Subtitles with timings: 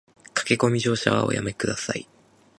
[0.33, 2.07] 駆け込み乗車はおやめ下さい